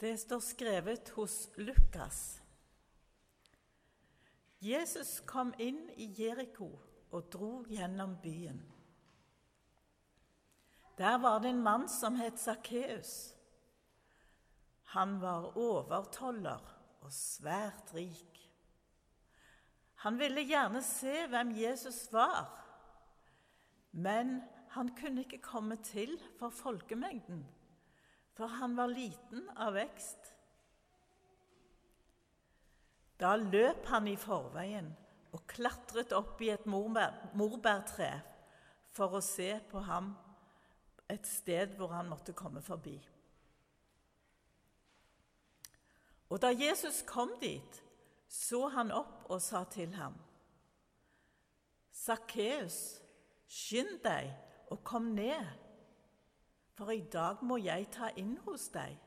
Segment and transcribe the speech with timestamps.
[0.00, 2.42] Det står skrevet hos Lukas.
[4.60, 6.68] Jesus kom inn i Jeriko
[7.16, 8.60] og dro gjennom byen.
[11.00, 13.32] Der var det en mann som het Sakkeus.
[14.92, 16.60] Han var overtoller
[17.00, 18.40] og svært rik.
[20.04, 22.52] Han ville gjerne se hvem Jesus var,
[23.92, 24.42] men
[24.76, 27.46] han kunne ikke komme til for folkemengden
[28.36, 30.32] for han var liten av vekst.
[33.16, 34.90] Da løp han i forveien
[35.32, 38.10] og klatret opp i et morbærtre
[38.96, 40.12] for å se på ham
[41.12, 42.96] et sted hvor han måtte komme forbi.
[46.28, 47.82] Og da Jesus kom dit,
[48.28, 50.16] så han opp og sa til ham.:
[51.92, 52.98] Sakkeus,
[53.48, 54.32] skynd deg
[54.74, 55.46] og kom ned
[56.76, 58.98] for i dag må jeg ta inn hos deg.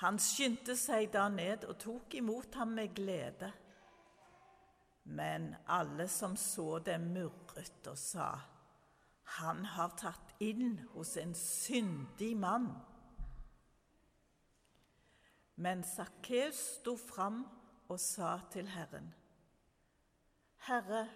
[0.00, 3.50] Han skyndte seg da ned og tok imot ham med glede.
[5.04, 8.30] Men alle som så det, murret og sa,
[9.40, 12.70] han har tatt inn hos en syndig mann.
[15.60, 17.42] Men Sakkeus sto fram
[17.90, 19.12] og sa til Herren,
[20.64, 21.08] Herre,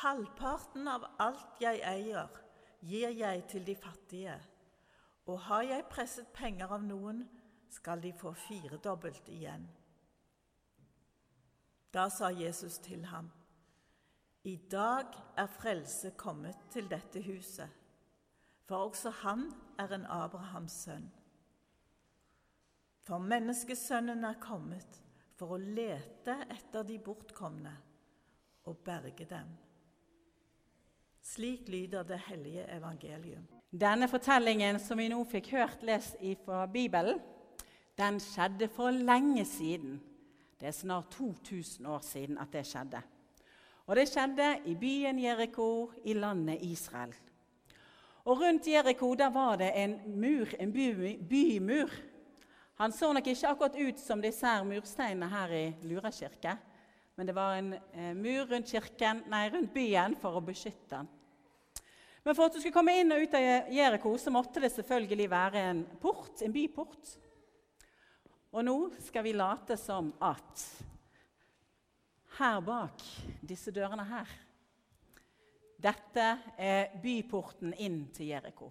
[0.00, 2.30] Halvparten av alt jeg eier,
[2.80, 4.38] gir jeg til de fattige.
[5.26, 7.22] Og har jeg presset penger av noen,
[7.72, 9.64] skal de få firedobbelt igjen.
[11.92, 13.30] Da sa Jesus til ham,
[14.44, 17.68] I dag er frelse kommet til dette huset,
[18.66, 19.46] for også han
[19.78, 21.10] er en Abrahams sønn.
[23.02, 25.00] For menneskesønnen er kommet
[25.38, 27.74] for å lete etter de bortkomne
[28.70, 29.50] og berge dem.
[31.22, 33.46] Slik lyder det hellige evangelium.
[33.70, 37.20] Denne fortellingen som vi nå fikk hørt lest fra Bibelen,
[37.98, 40.00] den skjedde for lenge siden.
[40.60, 43.00] Det er snart 2000 år siden at det skjedde.
[43.86, 47.14] Og det skjedde i byen Jeriko i landet Israel.
[48.24, 51.90] Og Rundt Jeriko var det en mur, en by, bymur.
[52.74, 56.56] Han så nok ikke akkurat ut som disse mursteinene her i Lura kirke.
[57.14, 61.10] Men det var en eh, mur rundt, kirken, nei, rundt byen for å beskytte den.
[62.22, 65.26] Men for at du skulle komme inn og ut av Jeriko, så måtte det selvfølgelig
[65.30, 67.16] være en port, en byport.
[68.52, 70.64] Og nå skal vi late som at
[72.38, 73.02] her bak
[73.44, 74.30] disse dørene her
[75.82, 76.26] Dette
[76.62, 78.68] er byporten inn til Jeriko.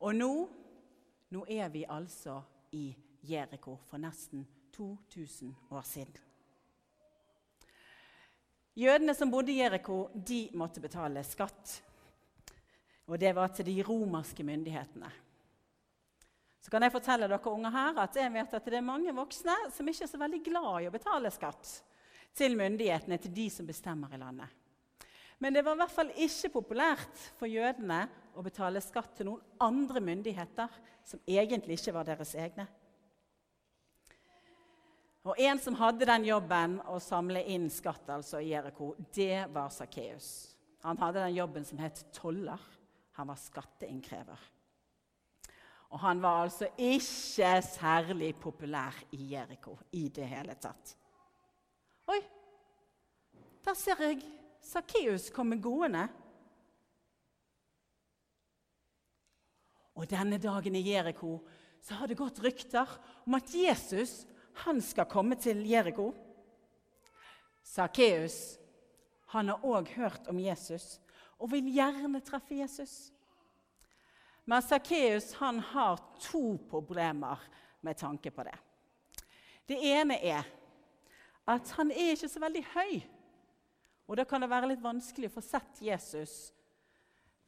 [0.00, 0.30] Og nå,
[1.36, 2.38] nå er vi altså
[2.72, 2.86] i
[3.28, 6.33] Jeriko for nesten 2000 år siden.
[8.74, 11.76] Jødene som bodde i Jeriko, de måtte betale skatt.
[13.06, 15.10] Og det var til de romerske myndighetene.
[16.64, 19.54] Så kan jeg fortelle dere unge her at jeg vet at det er mange voksne
[19.74, 21.74] som ikke er så veldig glad i å betale skatt
[22.34, 24.48] til myndighetene, til de som bestemmer i landet.
[25.38, 29.60] Men det var i hvert fall ikke populært for jødene å betale skatt til noen
[29.62, 32.66] andre myndigheter som egentlig ikke var deres egne.
[35.24, 39.70] Og En som hadde den jobben å samle inn skatt altså i Jeriko, det var
[39.72, 40.26] Sakkeus.
[40.84, 42.60] Han hadde den jobben som het toller.
[43.16, 44.42] Han var skatteinnkrever.
[45.94, 50.92] Og han var altså ikke særlig populær i Jeriko i det hele tatt.
[52.10, 52.20] Oi,
[53.64, 54.20] der ser jeg
[54.64, 56.04] Sakkeus komme gående.
[59.94, 61.38] Og denne dagen i Jeriko
[61.84, 62.90] så har det gått rykter
[63.24, 64.24] om at Jesus
[64.62, 66.12] han skal komme til Jeriko.
[67.64, 68.58] Sakkeus
[69.32, 70.98] har òg hørt om Jesus
[71.40, 73.10] og vil gjerne treffe Jesus.
[74.44, 77.40] Men Sakkeus har to problemer
[77.80, 78.56] med tanke på det.
[79.66, 80.44] Det ene er
[81.48, 82.92] at han er ikke så veldig høy.
[84.08, 86.52] Og da kan det være litt vanskelig å få sett Jesus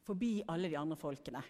[0.06, 1.43] forbi alle de andre folkene.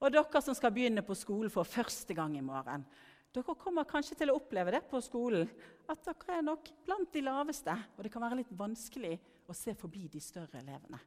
[0.00, 2.86] Og dere som skal begynne på skolen for første gang i morgen,
[3.34, 5.46] dere kommer kanskje til å oppleve det på skolen,
[5.90, 7.74] at dere er nok blant de laveste.
[7.96, 9.14] Og det kan være litt vanskelig
[9.46, 10.98] å se forbi de større elevene.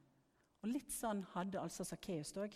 [0.63, 2.55] Og litt sånn hadde altså Sakkeus òg.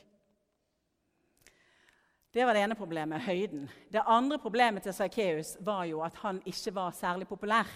[2.31, 3.67] Det var det ene problemet, høyden.
[3.91, 7.67] Det andre problemet til Sakkeus var jo at han ikke var særlig populær.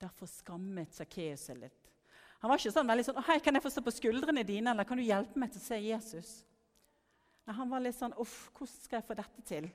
[0.00, 1.80] Derfor skammet Sakkeus seg litt.
[2.40, 4.84] Han var ikke sånn veldig sånn 'Hei, kan jeg få stå på skuldrene dine?' eller
[4.84, 6.44] 'Kan du hjelpe meg til å se Jesus?'
[7.46, 9.72] Nei, Han var litt sånn 'Uff, hvordan skal jeg få dette til?'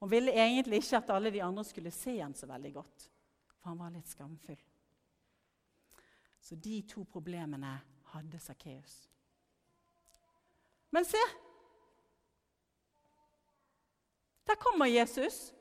[0.00, 3.10] Hun ville egentlig ikke at alle de andre skulle se han så veldig godt,
[3.58, 4.60] for han var litt skamfull.
[6.40, 7.74] Så de to problemene
[8.14, 9.10] hadde Sakkeus.
[10.90, 11.20] Men se!
[14.46, 15.52] Der kommer Jesus.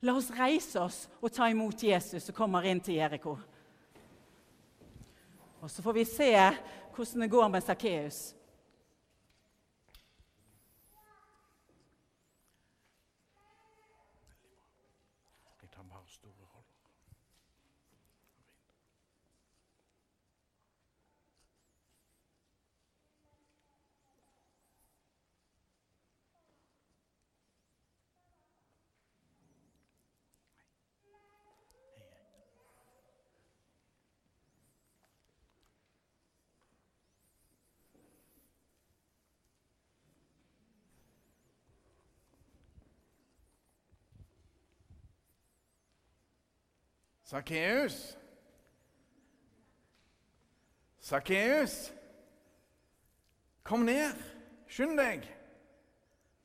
[0.00, 3.34] La oss reise oss og ta imot Jesus som kommer inn til Jeriko.
[5.58, 6.30] Og så får vi se
[6.94, 8.37] hvordan det går med Sakkeus.
[47.28, 48.18] Sakkeus!
[51.00, 51.92] Sakkeus!
[53.62, 54.16] Kom ned!
[54.66, 55.28] Skynd deg!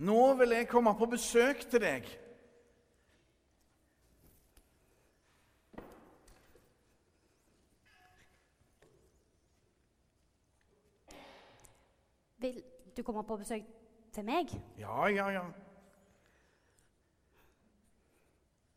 [0.03, 2.11] Nå vil jeg komme på besøk til deg.
[12.43, 12.63] Vil
[12.97, 13.75] du komme på besøk
[14.11, 14.51] til meg?
[14.77, 15.49] Ja, ja, ja.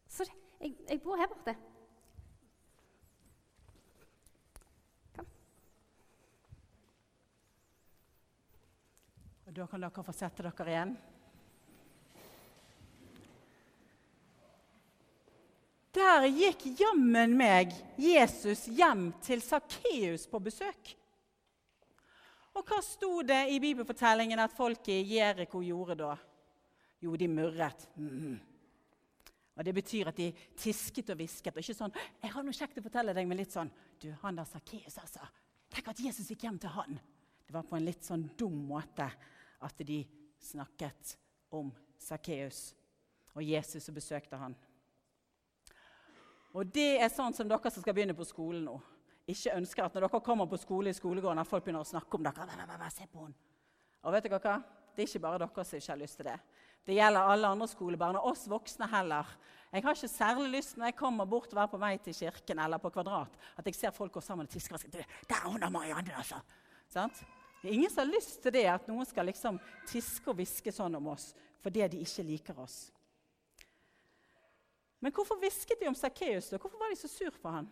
[0.06, 1.58] Sorry, jeg, jeg bor her borte.
[9.56, 10.90] Da kan dere få sette dere igjen.
[15.96, 20.90] Der gikk jammen meg Jesus hjem til Sakkeus på besøk.
[22.52, 26.10] Og hva sto det i bibelfortellingen at folk i Jeriko gjorde da?
[27.00, 27.86] Jo, de murret.
[27.96, 28.36] Mm.
[29.56, 31.56] Og Det betyr at de tisket og hvisket.
[31.56, 34.36] Og ikke sånn 'Jeg har noe kjekt å fortelle deg', men litt sånn 'Du, han
[34.36, 35.24] der Sakkeus, altså.
[35.70, 37.00] Tenk at Jesus gikk hjem til han.'
[37.46, 39.08] Det var på en litt sånn dum måte
[39.64, 40.02] at de
[40.42, 41.16] snakket
[41.54, 42.74] om Sakkeus
[43.36, 44.56] og Jesus som besøkte han.
[46.56, 48.76] Og det er sånn som dere som skal begynne på skolen nå.
[49.28, 52.16] Ikke ønsker at når dere kommer på skole i skolegården, at folk begynner å snakke
[52.16, 52.90] om dere.
[52.94, 53.36] Se på henne.
[54.06, 54.60] Og vet dere hva?
[54.94, 56.38] Det er ikke bare dere som ikke har lyst til det.
[56.86, 59.32] Det gjelder alle andre skolebarn, og oss voksne heller.
[59.72, 62.62] Jeg har ikke særlig lyst når jeg kommer bort og er på vei til kirken
[62.62, 64.78] eller på Kvadrat, at jeg ser folk gå sammen og tiske.
[64.94, 66.38] Der er hun og Marianne, altså!
[66.88, 67.24] Sant?
[67.62, 69.58] Det er ingen som har lyst til det, at noen skal liksom
[69.88, 71.32] tiske og hviske sånn om oss
[71.66, 72.76] fordi de ikke liker oss.
[75.02, 76.52] Men hvorfor hvisket de om Sakkeus?
[76.54, 77.66] Hvorfor var de så sur på han?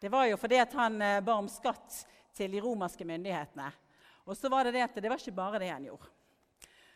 [0.00, 2.00] Det var jo fordi han eh, ba om skatt
[2.36, 3.68] til de romerske myndighetene.
[4.24, 6.08] Og så var det det at det var ikke bare det han gjorde.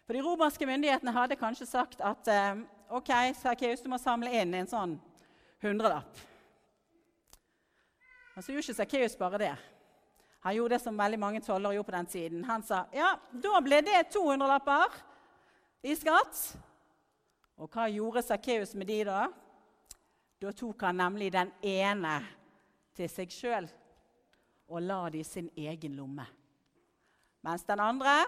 [0.09, 4.57] For De romerske myndighetene hadde kanskje sagt at eh, ok, Sakkeus, du må samle inn
[4.57, 4.97] en sånn
[5.61, 6.21] hundrelapp.
[8.35, 9.57] Men så gjorde ikke Sakkeus bare det.
[10.47, 12.45] Han gjorde det som veldig mange tollere gjorde på den tiden.
[12.47, 14.99] Han sa ja, da ble det 200-lapper
[15.83, 16.43] i skatt.
[17.59, 19.27] Og hva gjorde Sakkeus med de da?
[20.39, 22.21] Da tok han nemlig den ene
[22.95, 23.67] til seg sjøl
[24.69, 26.27] og la det i sin egen lomme.
[27.43, 28.21] Mens den andre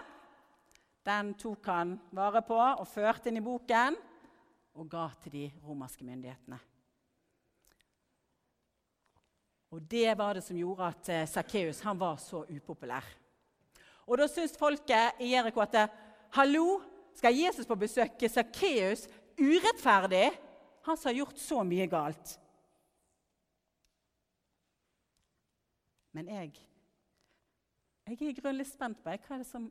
[1.05, 3.95] den tok han vare på og førte inn i boken
[4.77, 6.59] og ga til de romerske myndighetene.
[9.71, 13.05] Og Det var det som gjorde at eh, Sakkeus var så upopulær.
[14.07, 15.89] Og Da syns folket i Jeriko at
[16.35, 16.81] hallo,
[17.15, 18.19] skal Jesus på besøk?
[18.27, 19.07] Sakkeus
[19.39, 20.31] urettferdig?
[20.83, 22.37] Han som har gjort så mye galt.
[26.11, 26.51] Men jeg,
[28.07, 29.69] jeg er i grunnen litt spent på hva er det som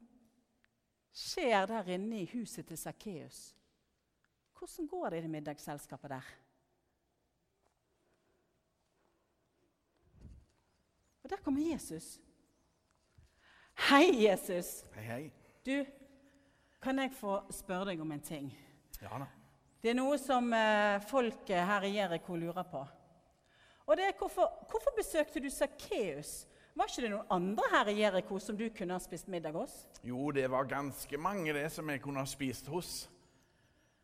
[1.12, 3.50] skjer der inne i huset til Sakkeus.
[4.56, 6.30] Hvordan går det i det middagsselskapet der?
[11.30, 12.20] Og der kommer Jesus.
[13.88, 14.84] Hei, Jesus.
[14.94, 15.32] Hei, hei.
[15.66, 15.84] Du,
[16.82, 18.48] kan jeg få spørre deg om en ting?
[18.98, 19.28] Ja da.
[19.78, 22.82] Det er noe som eh, folk her i Jeriko lurer på.
[23.86, 26.48] Og det er hvorfor, hvorfor besøkte du Sakkeus?
[26.74, 29.84] Var ikke det noen andre her i Jeriko som du kunne ha spist middag hos?
[30.02, 33.04] Jo, det var ganske mange det som jeg kunne ha spist hos.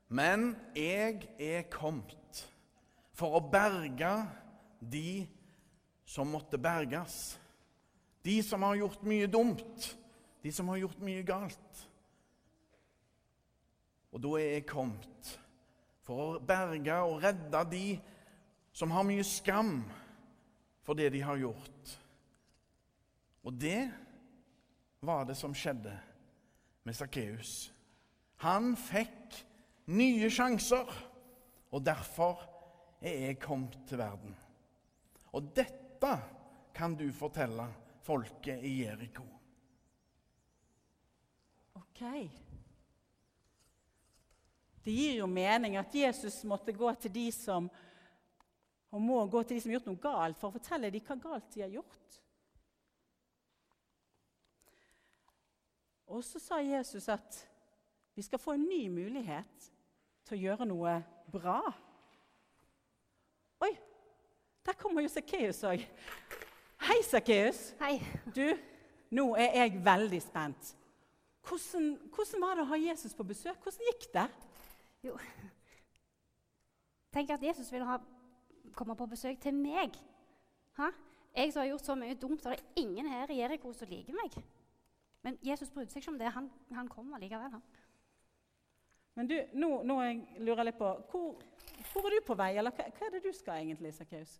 [0.06, 2.46] Men jeg er kommet
[3.18, 4.14] for å berge
[4.78, 5.26] de
[6.06, 7.36] som måtte berges.
[8.22, 9.90] De som har gjort mye dumt,
[10.42, 11.82] de som har gjort mye galt.
[14.14, 15.32] Og da er jeg kommet
[16.06, 17.86] for å berge og redde de
[18.76, 19.80] som har mye skam
[20.86, 21.94] for det de har gjort.
[23.46, 23.88] Og det
[25.06, 25.94] var det som skjedde
[26.86, 27.72] med Sakkeus.
[28.42, 29.40] Han fikk
[29.90, 30.86] nye sjanser,
[31.70, 32.42] og derfor
[33.00, 34.34] er jeg kommet til verden.
[35.34, 35.85] Og dette
[36.76, 37.66] kan du fortelle
[38.04, 39.24] folket i Jeriko.
[41.72, 42.02] Ok.
[44.84, 47.70] Det gir jo mening at Jesus måtte gå til de som
[48.94, 51.16] og må gå til de som har gjort noe galt, for å fortelle dem hva
[51.20, 52.18] galt de har gjort.
[56.06, 57.40] Og så sa Jesus at
[58.16, 59.66] vi skal få en ny mulighet
[60.24, 60.94] til å gjøre noe
[61.32, 61.58] bra.
[64.66, 65.82] Der kommer jo Sakkeus òg.
[66.88, 67.68] Hei, Sakkeus.
[67.78, 68.00] Hei.
[68.34, 68.48] Du,
[69.14, 70.72] nå er jeg veldig spent.
[71.46, 73.60] Hvordan, hvordan var det å ha Jesus på besøk?
[73.62, 74.26] Hvordan gikk det?
[75.06, 75.14] Jo
[77.14, 78.00] Tenk at Jesus ville ha
[78.76, 79.94] komme på besøk til meg.
[80.76, 80.90] Ha?
[81.36, 83.88] Jeg som har gjort så mye dumt, og det er ingen her i Jeriko som
[83.88, 84.34] liker meg.
[85.24, 86.32] Men Jesus brydde seg ikke om det.
[86.34, 87.54] Han, han kom allikevel.
[87.54, 87.62] Han.
[89.16, 91.38] Men du, nå, nå jeg lurer litt på hvor,
[91.92, 94.36] hvor, er du på vei, eller hva, hva er det du skal egentlig, Sakkeus?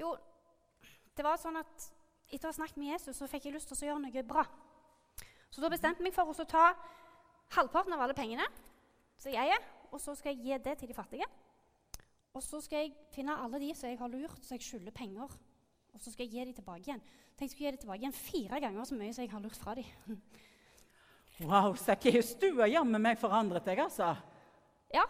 [0.00, 0.12] Jo,
[1.16, 1.88] det var sånn at
[2.26, 4.44] etter å ha snakket med Jesus, så fikk jeg lyst til å gjøre noe bra.
[5.50, 6.68] Så da bestemte jeg meg for å ta
[7.56, 8.44] halvparten av alle pengene
[9.16, 11.28] som jeg eier, og så skal jeg gi det til de fattige.
[12.36, 15.30] Og så skal jeg finne alle de som jeg har lurt, så jeg skylder penger.
[15.94, 17.00] Og så skal jeg gi dem tilbake igjen.
[17.36, 19.62] Tenk, jeg skulle gi dem tilbake igjen fire ganger så mye som jeg har lurt
[19.62, 20.20] fra dem.
[21.36, 24.14] Wow, Sakkeus, du har jammen meg forandret deg, altså.
[24.88, 25.02] Ja,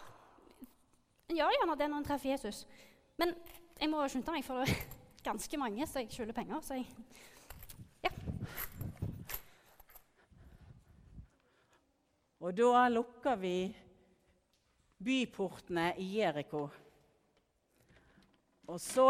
[1.27, 2.65] en gjør gjerne det når en treffer Jesus.
[3.19, 3.31] Men
[3.79, 4.85] jeg må skynde meg, for det er
[5.27, 6.61] ganske mange så jeg skylder penger.
[6.65, 6.87] Så jeg
[8.03, 8.09] Ja.
[12.39, 13.75] Og da lukker vi
[15.03, 16.69] byportene i Jeriko.
[18.67, 19.09] Og så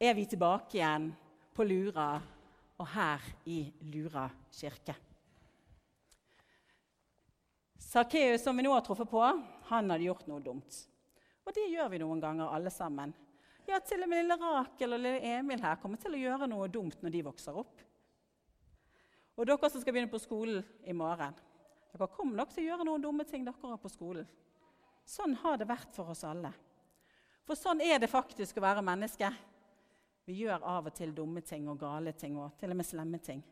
[0.00, 1.10] er vi tilbake igjen
[1.54, 2.20] på Lura
[2.78, 4.94] og her i Lura kirke.
[7.78, 9.22] Sakkeus, som vi nå har truffet på,
[9.68, 10.80] han hadde gjort noe dumt.
[11.44, 13.12] Og det gjør vi noen ganger, alle sammen.
[13.64, 16.68] Ja, Til og med lille Rakel og lille Emil her kommer til å gjøre noe
[16.68, 17.80] dumt når de vokser opp.
[19.34, 21.32] Og dere som skal begynne på skolen i morgen,
[21.94, 24.28] dere kommer nok til å gjøre noen dumme ting dere har på skolen.
[25.08, 26.52] Sånn har det vært for oss alle.
[27.44, 29.30] For sånn er det faktisk å være menneske.
[30.24, 33.20] Vi gjør av og til dumme ting og gale ting og til og med slemme
[33.20, 33.42] ting.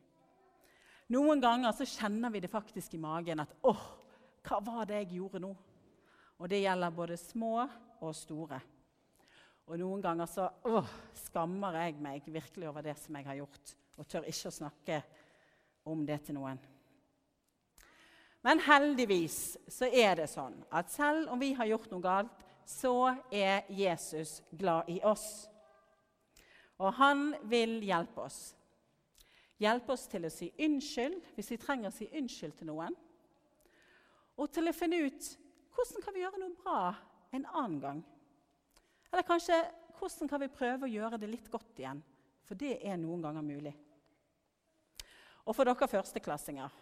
[1.13, 3.83] Noen ganger så kjenner vi det faktisk i magen at 'Åh,
[4.45, 5.57] hva var det jeg gjorde nå?'
[6.39, 7.69] Og det gjelder både små
[8.01, 8.61] og store.
[9.71, 10.93] Og noen ganger så åh,
[11.29, 15.03] skammer jeg meg virkelig over det som jeg har gjort, og tør ikke å snakke
[15.89, 16.61] om det til noen.
[18.43, 19.37] Men heldigvis
[19.71, 24.41] så er det sånn at selv om vi har gjort noe galt, så er Jesus
[24.51, 25.47] glad i oss.
[26.83, 28.41] Og han vil hjelpe oss.
[29.63, 32.97] Hjelpe oss til å si unnskyld hvis vi trenger å si unnskyld til noen.
[34.41, 35.29] Og til å finne ut
[35.73, 36.81] hvordan kan vi gjøre noe bra
[37.33, 38.03] en annen gang.
[39.13, 39.59] Eller kanskje
[39.99, 42.01] hvordan kan vi prøve å gjøre det litt godt igjen?
[42.43, 43.73] For det er noen ganger mulig.
[45.47, 46.81] Og for dere førsteklassinger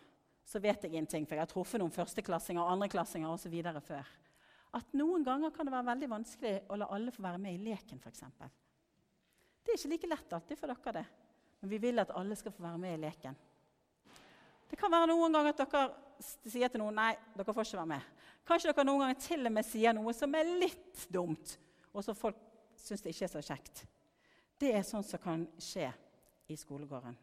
[0.51, 3.55] så vet jeg en for jeg har truffet noen førsteklassinger og andreklassinger osv.
[3.87, 4.09] før.
[4.75, 7.63] At noen ganger kan det være veldig vanskelig å la alle få være med i
[7.71, 8.01] leken.
[8.07, 8.51] Eksempel.
[9.65, 11.07] det er ikke like lett alltid for dere, det.
[11.61, 13.37] Men vi vil at alle skal få være med i leken.
[14.71, 15.85] Det kan være noen ganger at dere
[16.47, 18.13] sier til noen nei, dere får ikke være med.
[18.47, 21.57] Kanskje dere noen ganger til og med sier noe som er litt dumt,
[21.93, 22.39] og så folk
[22.79, 23.83] syns det ikke er så kjekt.
[24.61, 25.89] Det er sånn som kan skje
[26.51, 27.17] i skolegården.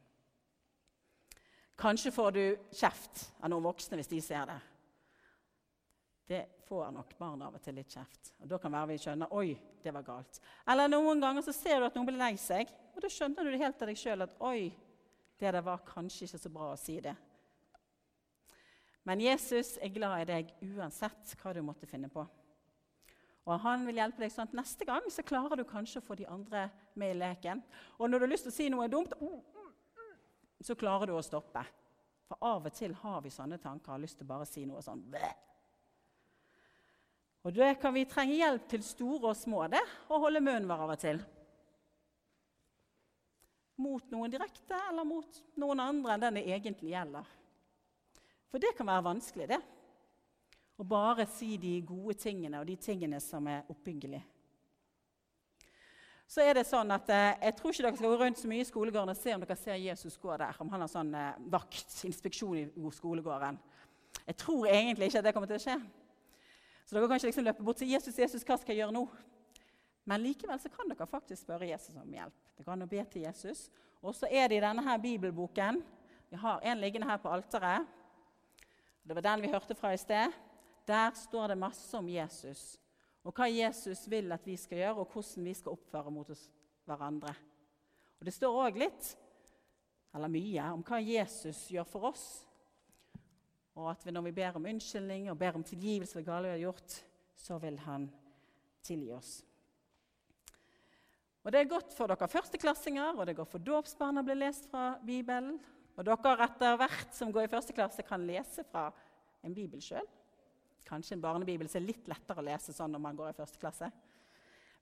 [1.78, 2.44] Kanskje får du
[2.74, 4.58] kjeft av noen voksne hvis de ser det.
[6.28, 8.34] Det får nok barn av og til litt kjeft.
[8.42, 10.42] Og Da kan være vi skjønner oi, det var galt.
[10.68, 13.54] Eller noen ganger så ser du at noen blir lei seg, og da skjønner du
[13.54, 14.74] det helt av deg sjøl at oi,
[15.38, 17.14] det der var kanskje ikke så bra å si det.
[19.08, 22.26] Men Jesus er glad i deg uansett hva du måtte finne på.
[23.48, 26.18] Og han vil hjelpe deg sånn at neste gang så klarer du kanskje å få
[26.20, 26.66] de andre
[27.00, 27.62] med i leken.
[27.96, 29.14] Og når du har lyst til å si noe dumt,
[30.60, 31.64] så klarer du å stoppe.
[32.28, 34.84] For av og til har vi sånne tanker har lyst til å bare si noe
[34.84, 35.06] sånn!
[37.48, 39.80] Og det kan vi trenge hjelp til store og små, det,
[40.12, 41.22] å holde munnen vår av og til.
[43.80, 47.30] Mot noen direkte eller mot noen andre enn den det egentlig gjelder.
[48.52, 49.62] For det kan være vanskelig, det.
[50.78, 54.24] Å bare si de gode tingene og de tingene som er oppbyggelige
[56.28, 58.64] så er det sånn at eh, Jeg tror ikke dere skal gå rundt så mye
[58.64, 60.58] i skolegården og se om dere ser Jesus gå der.
[60.60, 63.60] Om han har sånn eh, vaktinspeksjon i skolegården.
[64.26, 65.78] Jeg tror egentlig ikke at det kommer til å skje.
[66.84, 69.06] Så dere kan ikke liksom løpe bort til Jesus, Jesus, hva skal jeg gjøre nå?
[70.08, 72.36] Men likevel så kan dere faktisk spørre Jesus om hjelp.
[72.60, 73.66] Det kan å be til Jesus.
[74.04, 75.80] Og så er det i denne her bibelboken
[76.28, 77.88] Vi har en liggende her på alteret.
[79.08, 80.36] Det var den vi hørte fra i sted.
[80.88, 82.78] Der står det masse om Jesus
[83.28, 86.46] og hva Jesus vil at vi skal gjøre, og hvordan vi skal oppføre mot oss
[86.88, 87.34] hverandre.
[88.18, 89.10] Og Det står òg litt,
[90.16, 92.28] eller mye, om hva Jesus gjør for oss.
[93.76, 96.56] Og at vi, når vi ber om unnskyldning og ber om tilgivelse for gale vi
[96.56, 96.96] har gjort,
[97.38, 98.08] så vil han
[98.88, 99.34] tilgi oss.
[101.44, 104.98] Og Det er godt for dere førsteklassinger, og det går for dåpsbarna bli lest fra
[105.06, 105.60] Bibelen.
[105.98, 108.90] Og dere etter hvert som går i første klasse, kan lese fra
[109.44, 110.08] en bibel sjøl.
[110.86, 113.62] Kanskje en barnebibel som er litt lettere å lese sånn når man går i første
[113.62, 113.90] klasse.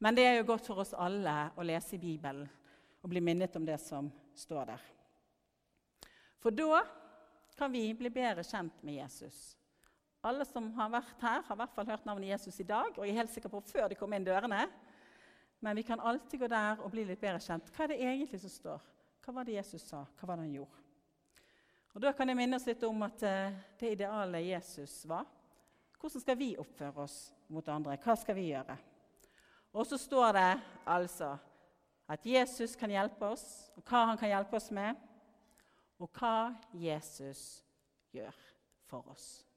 [0.03, 2.45] Men det er jo godt for oss alle å lese i Bibelen
[3.01, 4.85] og bli minnet om det som står der.
[6.41, 6.81] For da
[7.57, 9.55] kan vi bli bedre kjent med Jesus.
[10.25, 12.97] Alle som har vært her, har i hvert fall hørt navnet Jesus i dag.
[12.97, 14.65] og jeg er helt sikker på før de kom inn dørene.
[15.61, 17.69] Men vi kan alltid gå der og bli litt bedre kjent.
[17.73, 18.81] Hva er det egentlig som står?
[19.25, 20.03] Hva var det Jesus sa?
[20.17, 20.81] Hva var det han gjorde?
[21.95, 25.23] Og Da kan jeg minne oss litt om at uh, det idealet Jesus var.
[26.05, 27.13] Hvordan skal vi oppføre oss
[27.49, 27.95] mot andre?
[27.97, 28.75] Hva skal vi gjøre?
[29.73, 30.49] Og så står det
[30.85, 31.31] altså
[32.13, 34.93] at Jesus kan hjelpe oss, og hva han kan hjelpe oss med,
[35.97, 37.63] og hva Jesus
[38.13, 38.37] gjør
[38.85, 39.47] for oss.